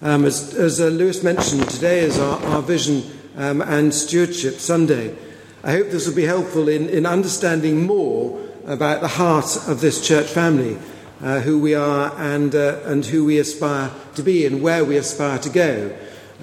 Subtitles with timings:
[0.00, 3.02] Um, as, as uh, Lewis mentioned, today is our, our Vision
[3.36, 5.16] um, and Stewardship Sunday.
[5.64, 10.00] I hope this will be helpful in, in understanding more about the heart of this
[10.06, 10.78] church family,
[11.20, 14.96] uh, who we are and, uh, and who we aspire to be and where we
[14.96, 15.92] aspire to go.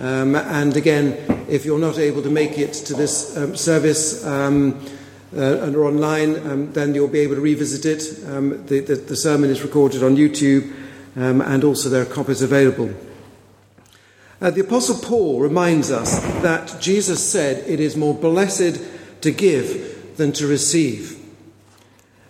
[0.01, 4.85] Um, and again, if you're not able to make it to this um, service um,
[5.33, 8.25] uh, and are online, um, then you'll be able to revisit it.
[8.29, 10.75] Um, the, the, the, sermon is recorded on YouTube,
[11.15, 12.93] um, and also there are copies available.
[14.41, 18.81] Uh, the Apostle Paul reminds us that Jesus said it is more blessed
[19.21, 21.21] to give than to receive.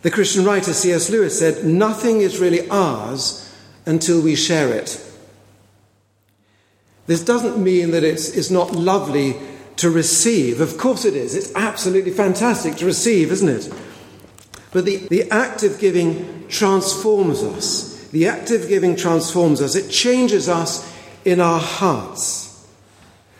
[0.03, 1.09] The Christian writer C.S.
[1.09, 3.51] Lewis said, Nothing is really ours
[3.87, 5.01] until we share it.
[7.07, 9.35] This doesn't mean that it's, it's not lovely
[9.77, 10.61] to receive.
[10.61, 11.35] Of course it is.
[11.35, 13.73] It's absolutely fantastic to receive, isn't it?
[14.71, 18.07] But the, the act of giving transforms us.
[18.09, 19.75] The act of giving transforms us.
[19.75, 20.94] It changes us
[21.25, 22.45] in our hearts.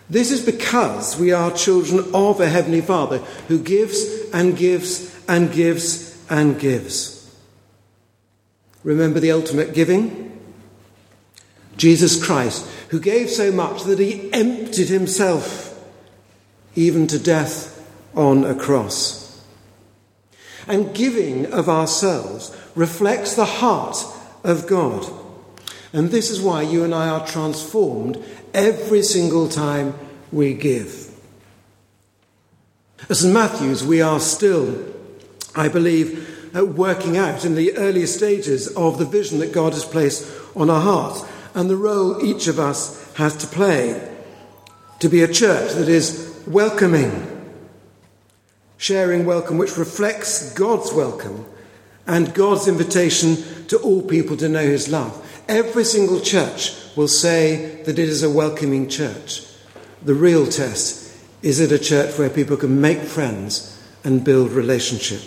[0.09, 5.51] This is because we are children of a Heavenly Father who gives and gives and
[5.51, 7.35] gives and gives.
[8.83, 10.23] Remember the ultimate giving?
[11.77, 15.65] Jesus Christ, who gave so much that he emptied himself
[16.75, 17.71] even to death
[18.15, 19.43] on a cross.
[20.67, 23.97] And giving of ourselves reflects the heart
[24.43, 25.24] of God.
[25.95, 28.21] And this is why you and I are transformed
[28.53, 29.97] every single time
[30.29, 31.09] we give.
[33.07, 34.93] As Matthew's, we are still,
[35.55, 39.85] I believe, uh, working out in the early stages of the vision that God has
[39.85, 44.13] placed on our hearts and the role each of us has to play
[44.99, 47.55] to be a church that is welcoming,
[48.75, 51.45] sharing welcome which reflects God's welcome
[52.05, 53.37] and God's invitation
[53.67, 55.21] to all people to know His love.
[55.47, 59.43] Every single church will say that it is a welcoming church.
[60.03, 61.03] The real test
[61.41, 65.21] is it a church where people can make friends and build relationship?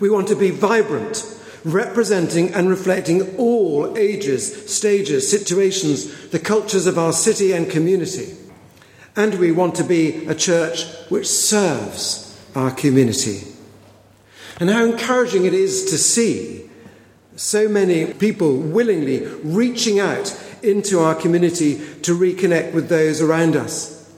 [0.00, 1.22] we want to be vibrant,
[1.64, 8.34] representing and reflecting all ages, stages, situations, the cultures of our city and community.
[9.16, 13.42] And we want to be a church which serves our community.
[14.60, 16.67] And how encouraging it is to see
[17.38, 24.12] so many people willingly reaching out into our community to reconnect with those around us.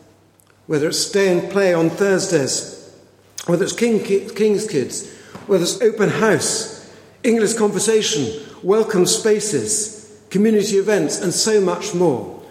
[0.67, 2.97] Whether it's stay and play on Thursdays,
[3.45, 5.15] whether it's King, King's Kids,
[5.47, 6.91] whether it's open house,
[7.23, 12.43] English conversation, welcome spaces, community events, and so much more.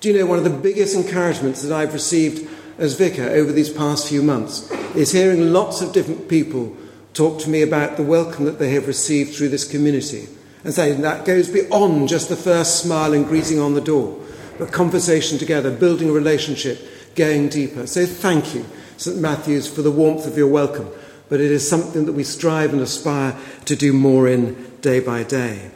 [0.00, 2.48] Do you know one of the biggest encouragements that I've received
[2.78, 6.74] as vicar over these past few months is hearing lots of different people
[7.14, 10.28] talk to me about the welcome that they have received through this community.
[10.64, 14.20] And saying that goes beyond just the first smile and greeting on the door,
[14.58, 17.86] but conversation together, building a relationship, going deeper.
[17.86, 18.64] So thank you,
[18.96, 19.18] St.
[19.18, 20.90] Matthew's, for the warmth of your welcome.
[21.28, 23.36] But it is something that we strive and aspire
[23.66, 25.70] to do more in day by day.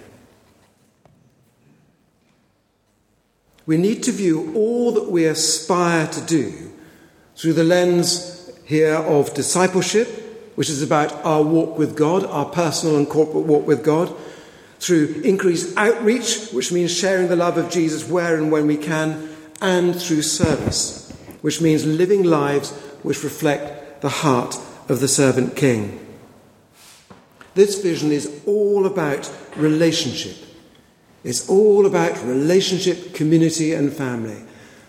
[3.66, 6.72] We need to view all that we aspire to do
[7.36, 10.17] through the lens here of discipleship
[10.58, 14.12] which is about our walk with God, our personal and corporate walk with God,
[14.80, 19.28] through increased outreach, which means sharing the love of Jesus where and when we can,
[19.62, 22.72] and through service, which means living lives
[23.04, 24.58] which reflect the heart
[24.88, 26.04] of the servant king.
[27.54, 30.44] This vision is all about relationship.
[31.22, 34.42] It's all about relationship, community, and family.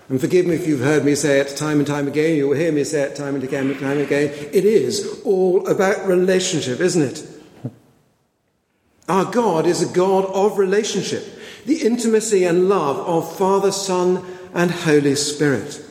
[0.10, 2.72] And forgive me if you've heard me say it time and time again, you'll hear
[2.72, 4.34] me say it time and again and time again.
[4.52, 7.28] It is all about relationship, isn't it?
[9.08, 11.24] Our God is a God of relationship,
[11.66, 15.86] the intimacy and love of Father, Son, and Holy Spirit.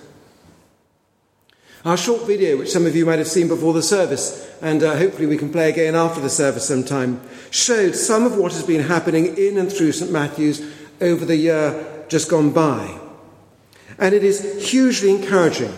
[1.84, 4.96] Our short video, which some of you might have seen before the service, and uh,
[4.96, 7.20] hopefully we can play again after the service sometime,
[7.50, 10.10] showed some of what has been happening in and through St.
[10.10, 10.60] Matthew's
[11.00, 13.07] over the year just gone by.
[13.98, 15.74] And it is hugely encouraging.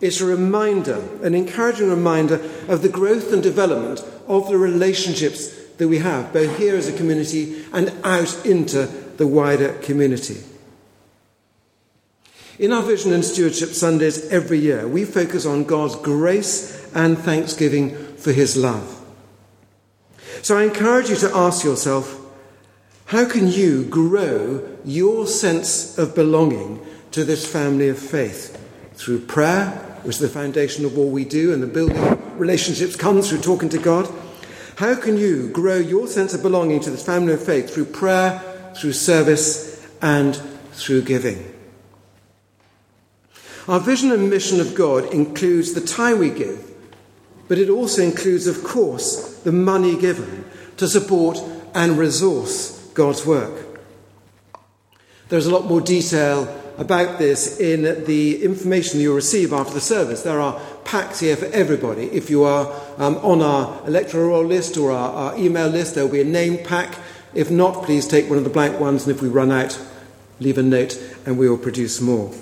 [0.00, 5.88] It's a reminder, an encouraging reminder of the growth and development of the relationships that
[5.88, 8.86] we have, both here as a community and out into
[9.16, 10.42] the wider community.
[12.58, 17.96] In our Vision and Stewardship Sundays every year, we focus on God's grace and thanksgiving
[18.16, 18.98] for His love.
[20.42, 22.18] So I encourage you to ask yourself
[23.06, 28.56] how can you grow your sense of belonging to this family of faith
[28.94, 29.70] through prayer,
[30.02, 33.68] which is the foundation of all we do, and the building relationships comes through talking
[33.68, 34.08] to God.
[34.76, 38.38] How can you grow your sense of belonging to this family of faith through prayer,
[38.74, 39.70] through service,
[40.02, 40.40] and
[40.72, 41.54] through giving.
[43.68, 46.66] Our vision and mission of God includes the time we give,
[47.48, 50.44] but it also includes, of course, the money given
[50.78, 51.38] to support
[51.74, 53.80] and resource God's work.
[55.28, 56.46] There's a lot more detail
[56.80, 60.22] about this in the information you'll receive after the service.
[60.22, 62.06] There are packs here for everybody.
[62.06, 66.04] If you are um, on our electoral roll list or our, our email list, there
[66.04, 66.96] will be a name pack.
[67.34, 69.78] If not, please take one of the blank ones, and if we run out,
[70.40, 72.32] leave a note and we will produce more.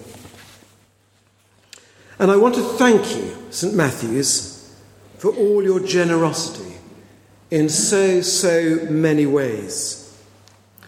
[2.21, 3.75] And I want to thank you, St.
[3.75, 4.73] Matthew's,
[5.19, 6.77] for all your generosity
[7.51, 10.17] in so, so many ways.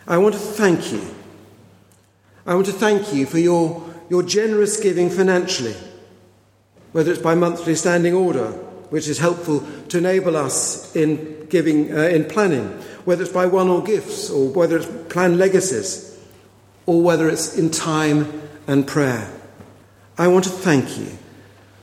[0.06, 1.02] I want to thank you.
[2.50, 5.76] I want to thank you for your, your generous giving financially,
[6.90, 8.48] whether it's by monthly standing order,
[8.90, 12.66] which is helpful to enable us in giving, uh, in planning,
[13.04, 16.18] whether it's by one or gifts, or whether it's planned legacies,
[16.86, 19.30] or whether it's in time and prayer.
[20.18, 21.06] I want to thank you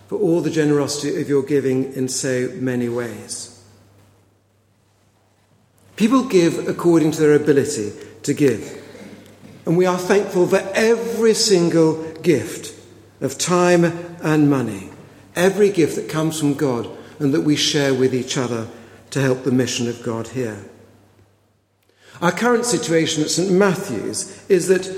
[0.09, 3.63] for all the generosity of your giving in so many ways.
[5.95, 7.93] People give according to their ability
[8.23, 8.76] to give.
[9.67, 12.73] And we are thankful for every single gift
[13.19, 13.83] of time
[14.23, 14.91] and money,
[15.35, 18.69] every gift that comes from God and that we share with each other
[19.09, 20.63] to help the mission of God here.
[22.21, 23.51] Our current situation at St.
[23.51, 24.89] Matthew's is that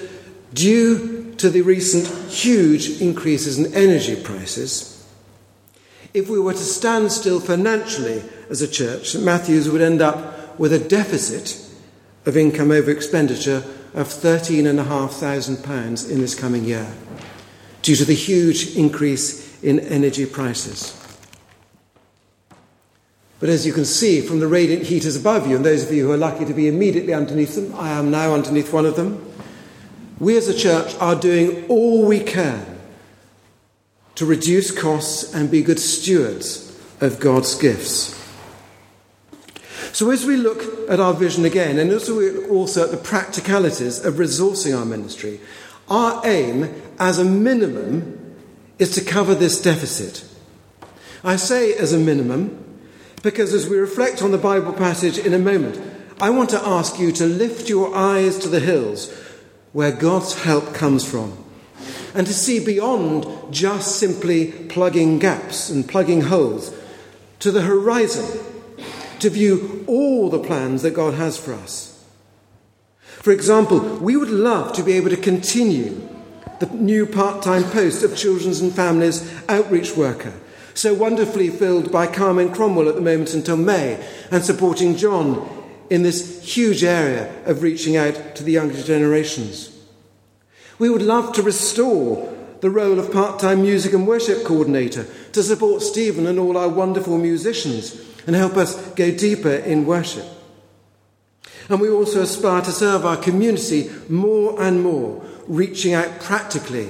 [0.54, 5.04] due to the recent huge increases in energy prices,
[6.13, 9.25] if we were to stand still financially as a church, St.
[9.25, 11.60] Matthew's would end up with a deficit
[12.27, 13.63] of income over expenditure
[13.94, 16.88] of £13,500 in this coming year
[17.81, 20.95] due to the huge increase in energy prices.
[23.39, 26.07] But as you can see from the radiant heaters above you, and those of you
[26.07, 29.25] who are lucky to be immediately underneath them, I am now underneath one of them,
[30.19, 32.65] we as a church are doing all we can
[34.15, 38.19] to reduce costs and be good stewards of God's gifts.
[39.91, 44.06] So, as we look at our vision again, and as we also at the practicalities
[44.06, 45.39] of resourcing our ministry,
[45.89, 48.36] our aim, as a minimum,
[48.77, 50.25] is to cover this deficit.
[51.24, 52.65] I say as a minimum
[53.21, 55.80] because as we reflect on the Bible passage in a moment,
[56.21, 59.13] I want to ask you to lift your eyes to the hills
[59.74, 61.44] where God's help comes from
[62.13, 66.74] and to see beyond just simply plugging gaps and plugging holes
[67.39, 68.25] to the horizon
[69.21, 72.04] to view all the plans that God has for us.
[73.04, 76.07] For example, we would love to be able to continue
[76.60, 80.33] the new part time post of Children's and Families Outreach Worker,
[80.74, 85.48] so wonderfully filled by Carmen Cromwell at the moment until May, and supporting John
[85.89, 89.75] in this huge area of reaching out to the younger generations.
[90.77, 95.44] We would love to restore the role of part time music and worship coordinator to
[95.44, 100.26] support Stephen and all our wonderful musicians and help us go deeper in worship.
[101.70, 106.90] And we also aspire to serve our community more and more, reaching out practically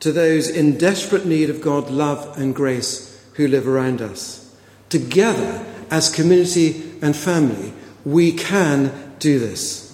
[0.00, 4.54] to those in desperate need of God's love and grace who live around us.
[4.88, 7.72] Together, as community and family,
[8.04, 9.86] we can do this.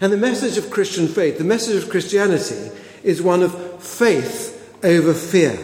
[0.00, 2.70] And the message of Christian faith, the message of Christianity,
[3.02, 5.58] is one of faith over fear,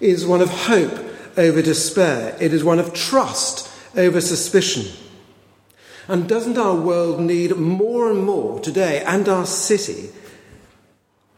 [0.00, 2.36] is one of hope over despair.
[2.40, 4.86] It is one of trust over suspicion.
[6.08, 10.10] And doesn't our world need more and more today, and our city,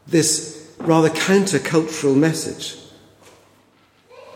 [0.07, 2.77] this rather countercultural message?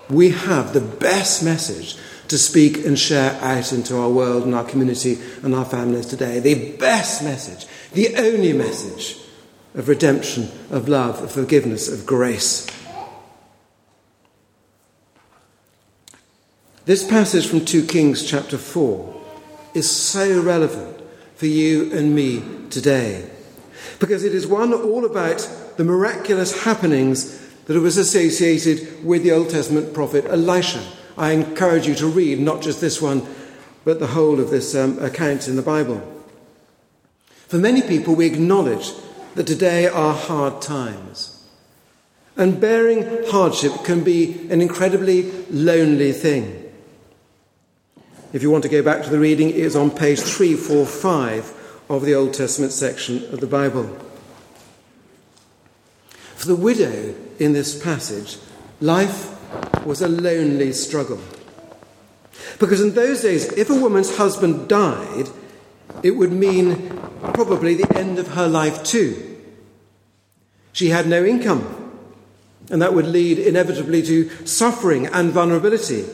[0.09, 1.97] We have the best message
[2.29, 6.41] to speak and share out into our world and our community and our families today.
[6.41, 9.22] The best message, the only message
[9.75, 12.67] of redemption, of love, of forgiveness, of grace.
[16.85, 19.23] This passage from 2 Kings chapter 4
[19.75, 21.00] is so relevant
[21.37, 23.29] for you and me today
[23.99, 25.38] because it is one all about
[25.76, 30.83] the miraculous happenings that was associated with the Old Testament prophet Elisha.
[31.17, 33.26] I encourage you to read not just this one,
[33.85, 36.00] but the whole of this um, account in the Bible.
[37.49, 38.93] For many people, we acknowledge
[39.35, 41.47] that today are hard times.
[42.37, 46.59] And bearing hardship can be an incredibly lonely thing.
[48.33, 52.05] If you want to go back to the reading, it is on page 345 of
[52.05, 53.85] the Old Testament section of the Bible.
[56.37, 58.39] For the widow in this passage,
[58.81, 59.29] life
[59.85, 61.21] was a lonely struggle.
[62.59, 65.29] Because in those days, if a woman's husband died,
[66.03, 67.02] it would mean
[67.33, 69.38] probably the end of her life too.
[70.73, 72.00] She had no income,
[72.71, 76.05] and that would lead inevitably to suffering and vulnerability.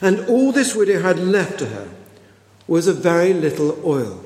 [0.00, 1.88] And all this widow had left to her
[2.66, 4.22] was a very little oil.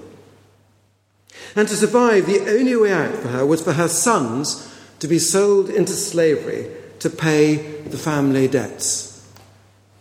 [1.54, 5.18] And to survive, the only way out for her was for her sons to be
[5.18, 6.70] sold into slavery
[7.00, 9.26] to pay the family debts.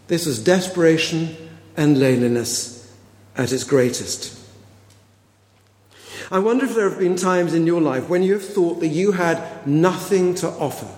[0.07, 1.35] This was desperation
[1.77, 2.93] and loneliness
[3.37, 4.39] at its greatest.
[6.31, 8.87] I wonder if there have been times in your life when you have thought that
[8.87, 10.89] you had nothing to offer.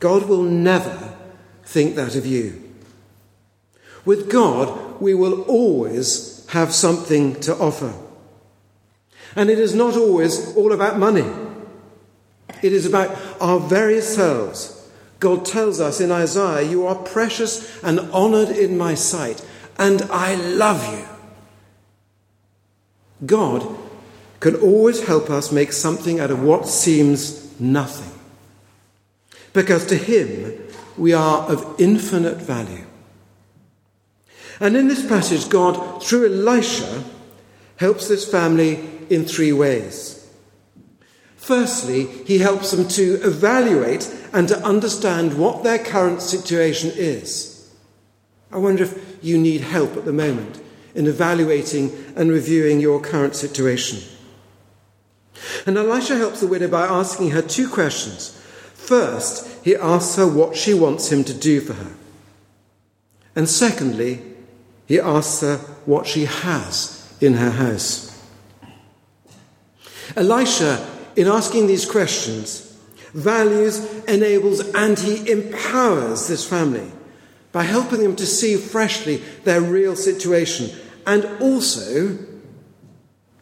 [0.00, 1.14] God will never
[1.64, 2.62] think that of you.
[4.04, 7.92] With God, we will always have something to offer.
[9.36, 11.28] And it is not always all about money,
[12.62, 14.70] it is about our very selves.
[15.20, 19.44] God tells us in Isaiah, You are precious and honored in my sight,
[19.78, 21.13] and I love you.
[23.26, 23.78] God
[24.40, 28.12] can always help us make something out of what seems nothing.
[29.52, 30.52] Because to Him,
[30.96, 32.84] we are of infinite value.
[34.60, 37.04] And in this passage, God, through Elisha,
[37.76, 40.14] helps this family in three ways.
[41.36, 47.70] Firstly, he helps them to evaluate and to understand what their current situation is.
[48.50, 50.63] I wonder if you need help at the moment
[50.94, 53.98] in evaluating and reviewing your current situation.
[55.66, 58.40] And Elisha helps the widow by asking her two questions.
[58.74, 61.92] First, he asks her what she wants him to do for her.
[63.34, 64.20] And secondly,
[64.86, 68.10] he asks her what she has in her house.
[70.16, 70.86] Elisha,
[71.16, 72.78] in asking these questions,
[73.14, 76.90] values, enables, and he empowers this family
[77.52, 80.70] by helping them to see freshly their real situation
[81.06, 82.18] and also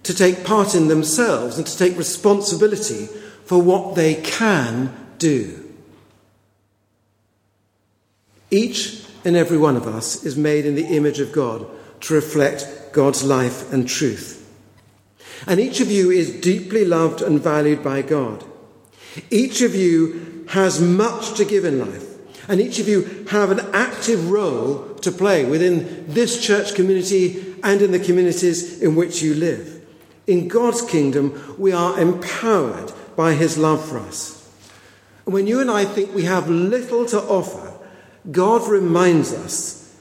[0.03, 3.07] to take part in themselves and to take responsibility
[3.45, 5.59] for what they can do.
[8.51, 11.67] Each and every one of us is made in the image of God
[12.03, 14.39] to reflect God's life and truth.
[15.47, 18.45] And each of you is deeply loved and valued by God.
[19.31, 22.09] Each of you has much to give in life.
[22.49, 27.83] And each of you have an active role to play within this church community and
[27.83, 29.85] in the communities in which you live.
[30.27, 34.39] In God's kingdom, we are empowered by his love for us.
[35.25, 37.73] And when you and I think we have little to offer,
[38.31, 39.97] God reminds us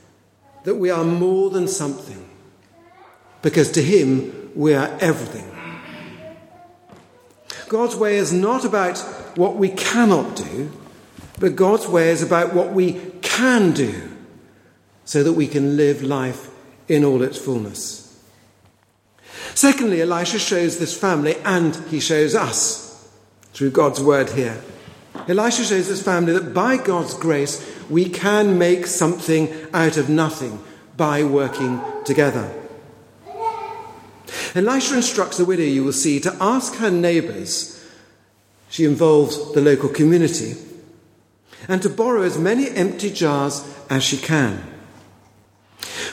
[0.64, 2.30] that we are more than something,
[3.42, 5.48] because to him we are everything.
[7.68, 9.00] God's way is not about
[9.36, 10.72] what we cannot do,
[11.40, 14.12] but God's way is about what we can do
[15.06, 16.51] so that we can live life
[16.92, 18.22] in all its fullness.
[19.56, 23.10] Secondly, Elisha shows this family and he shows us
[23.54, 24.62] through God's word here.
[25.30, 30.62] Elisha shows this family that by God's grace we can make something out of nothing
[30.98, 32.54] by working together.
[34.54, 37.82] Elisha instructs the widow, you will see, to ask her neighbours,
[38.70, 40.56] she involves the local community,
[41.70, 44.62] and to borrow as many empty jars as she can.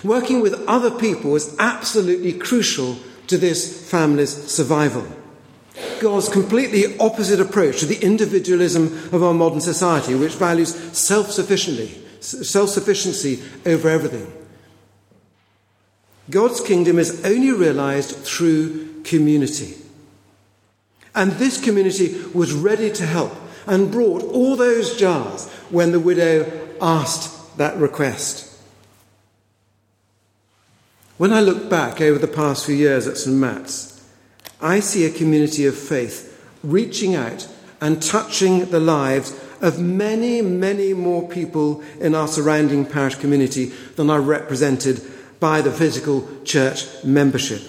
[0.04, 5.06] Working with other people is absolutely crucial to this family's survival.
[6.00, 13.42] God's completely opposite approach to the individualism of our modern society, which values self-sufficiency, self-sufficiency
[13.66, 14.32] over everything.
[16.30, 19.76] God's kingdom is only realized through community.
[21.14, 23.32] And this community was ready to help
[23.66, 28.47] and brought all those jars when the widow asked that request.
[31.18, 33.34] When I look back over the past few years at St.
[33.34, 34.00] Matt's,
[34.60, 37.48] I see a community of faith reaching out
[37.80, 44.10] and touching the lives of many, many more people in our surrounding parish community than
[44.10, 45.02] are represented
[45.40, 47.62] by the physical church membership.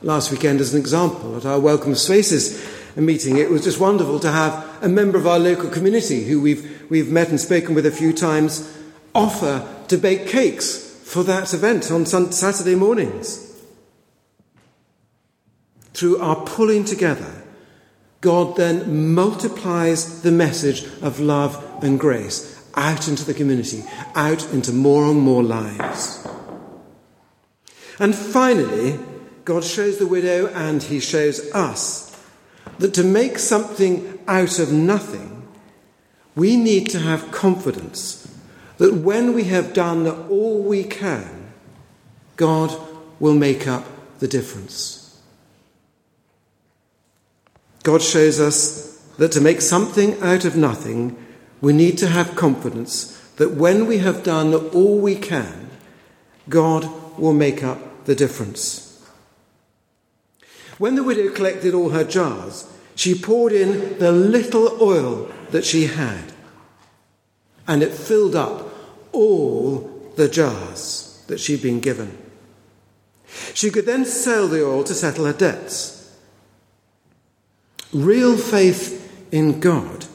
[0.00, 4.32] Last weekend, as an example, at our Welcome Spaces meeting, it was just wonderful to
[4.32, 7.90] have a member of our local community who we've, we've met and spoken with a
[7.90, 8.74] few times
[9.14, 13.62] offer to bake cakes for that event on Saturday mornings.
[15.92, 17.42] Through our pulling together,
[18.22, 23.84] God then multiplies the message of love and grace out into the community,
[24.14, 26.26] out into more and more lives.
[27.98, 28.98] And finally,
[29.44, 32.18] God shows the widow and he shows us
[32.78, 35.46] that to make something out of nothing,
[36.34, 38.21] we need to have confidence
[38.82, 41.52] that when we have done all we can,
[42.34, 42.76] God
[43.20, 43.84] will make up
[44.18, 45.22] the difference.
[47.84, 51.16] God shows us that to make something out of nothing,
[51.60, 55.70] we need to have confidence that when we have done all we can,
[56.48, 59.00] God will make up the difference.
[60.78, 65.86] When the widow collected all her jars, she poured in the little oil that she
[65.86, 66.32] had,
[67.68, 68.70] and it filled up
[69.12, 72.16] all the jars that she'd been given.
[73.54, 75.98] She could then sell the oil to settle her debts.
[77.92, 80.06] Real faith in God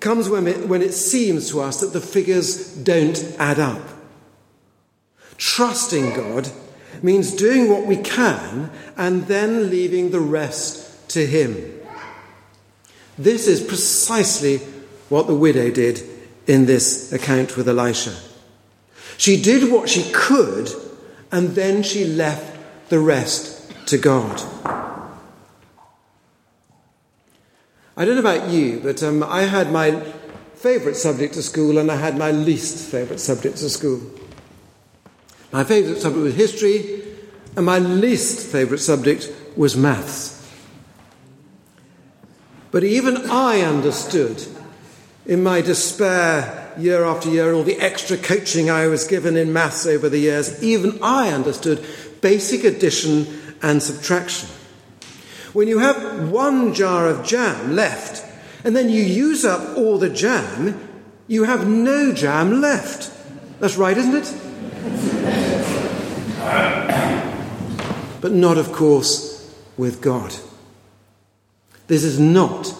[0.00, 3.82] comes when it, when it seems to us that the figures don't add up.
[5.36, 6.50] Trusting God
[7.02, 11.80] means doing what we can and then leaving the rest to Him.
[13.18, 14.58] This is precisely
[15.08, 16.15] what the widow did
[16.46, 18.14] in this account with Elisha.
[19.16, 20.70] She did what she could
[21.32, 24.40] and then she left the rest to God.
[27.96, 30.00] I don't know about you, but um, I had my
[30.54, 34.00] favourite subject at school and I had my least favourite subject at school.
[35.52, 37.02] My favourite subject was history,
[37.56, 40.34] and my least favourite subject was maths.
[42.70, 44.44] But even I understood
[45.26, 49.86] in my despair year after year, all the extra coaching I was given in maths
[49.86, 51.84] over the years, even I understood
[52.20, 53.26] basic addition
[53.62, 54.48] and subtraction.
[55.52, 58.24] When you have one jar of jam left
[58.64, 60.78] and then you use up all the jam,
[61.26, 63.12] you have no jam left.
[63.58, 64.32] That's right, isn't it?
[68.20, 70.34] but not, of course, with God.
[71.86, 72.74] This is not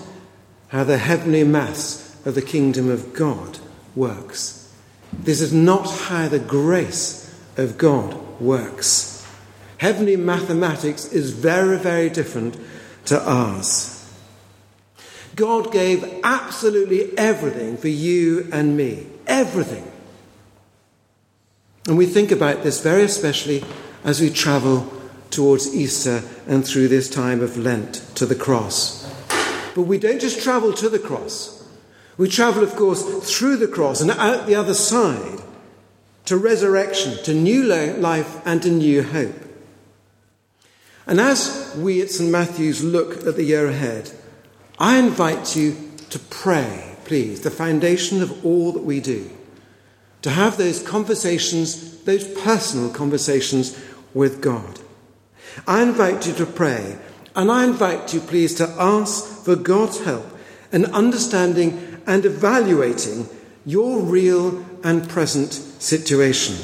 [0.68, 3.58] how the heavenly mass of the kingdom of God
[3.94, 4.70] works.
[5.12, 9.26] This is not how the grace of God works.
[9.78, 12.58] Heavenly mathematics is very, very different
[13.06, 13.92] to ours.
[15.34, 19.06] God gave absolutely everything for you and me.
[19.26, 19.90] Everything.
[21.86, 23.64] And we think about this very especially
[24.02, 24.92] as we travel
[25.30, 29.04] towards Easter and through this time of Lent to the cross.
[29.74, 31.55] But we don't just travel to the cross,
[32.18, 35.40] we travel, of course, through the cross and out the other side
[36.24, 39.34] to resurrection, to new life, and to new hope.
[41.06, 42.30] And as we at St.
[42.30, 44.10] Matthew's look at the year ahead,
[44.78, 45.76] I invite you
[46.10, 49.30] to pray, please, the foundation of all that we do,
[50.22, 53.78] to have those conversations, those personal conversations
[54.14, 54.80] with God.
[55.66, 56.98] I invite you to pray,
[57.36, 60.26] and I invite you, please, to ask for God's help
[60.72, 63.28] in understanding and evaluating
[63.64, 66.56] your real and present situation.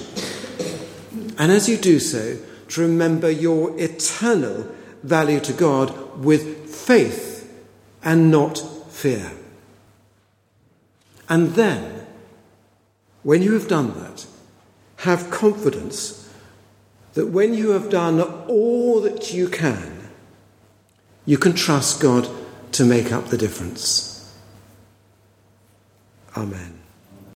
[1.39, 2.39] And as you do so,
[2.69, 4.67] to remember your eternal
[5.03, 7.53] value to God with faith
[8.03, 8.59] and not
[8.91, 9.33] fear.
[11.29, 12.07] And then,
[13.23, 14.27] when you have done that,
[14.99, 16.33] have confidence
[17.15, 20.09] that when you have done all that you can,
[21.27, 22.29] you can trust God
[22.73, 24.35] to make up the difference.
[26.37, 26.72] Amen.